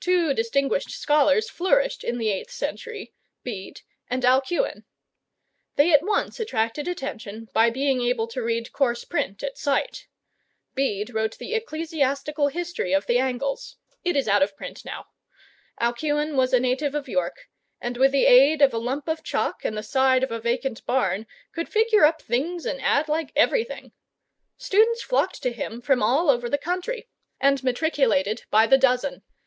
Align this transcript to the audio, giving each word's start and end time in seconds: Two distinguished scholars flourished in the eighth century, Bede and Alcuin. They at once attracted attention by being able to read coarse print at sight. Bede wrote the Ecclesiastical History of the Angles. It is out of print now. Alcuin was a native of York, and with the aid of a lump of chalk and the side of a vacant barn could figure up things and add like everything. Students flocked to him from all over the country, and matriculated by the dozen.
Two 0.00 0.32
distinguished 0.32 0.88
scholars 0.92 1.50
flourished 1.50 2.02
in 2.02 2.16
the 2.16 2.30
eighth 2.30 2.50
century, 2.50 3.12
Bede 3.42 3.82
and 4.08 4.22
Alcuin. 4.24 4.84
They 5.76 5.92
at 5.92 6.02
once 6.02 6.40
attracted 6.40 6.88
attention 6.88 7.50
by 7.52 7.68
being 7.68 8.00
able 8.00 8.26
to 8.28 8.42
read 8.42 8.72
coarse 8.72 9.04
print 9.04 9.42
at 9.42 9.58
sight. 9.58 10.06
Bede 10.74 11.12
wrote 11.12 11.36
the 11.36 11.52
Ecclesiastical 11.52 12.48
History 12.48 12.94
of 12.94 13.04
the 13.06 13.18
Angles. 13.18 13.76
It 14.04 14.16
is 14.16 14.26
out 14.26 14.42
of 14.42 14.56
print 14.56 14.86
now. 14.86 15.08
Alcuin 15.78 16.34
was 16.34 16.54
a 16.54 16.60
native 16.60 16.94
of 16.94 17.06
York, 17.06 17.50
and 17.78 17.98
with 17.98 18.12
the 18.12 18.24
aid 18.24 18.62
of 18.62 18.72
a 18.72 18.78
lump 18.78 19.06
of 19.06 19.22
chalk 19.22 19.66
and 19.66 19.76
the 19.76 19.82
side 19.82 20.24
of 20.24 20.30
a 20.32 20.40
vacant 20.40 20.86
barn 20.86 21.26
could 21.52 21.68
figure 21.68 22.06
up 22.06 22.22
things 22.22 22.64
and 22.64 22.80
add 22.80 23.06
like 23.06 23.32
everything. 23.36 23.92
Students 24.56 25.02
flocked 25.02 25.42
to 25.42 25.52
him 25.52 25.82
from 25.82 26.02
all 26.02 26.30
over 26.30 26.48
the 26.48 26.56
country, 26.56 27.06
and 27.38 27.62
matriculated 27.62 28.44
by 28.50 28.66
the 28.66 28.78
dozen. 28.78 29.22